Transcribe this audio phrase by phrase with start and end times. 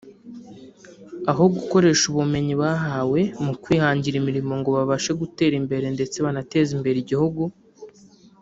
[1.31, 7.41] aho gukoresha ubumenyi bahawe mu kwihangira imirimo ngo babashe gutera imbere ndetse banateze imbere igihugu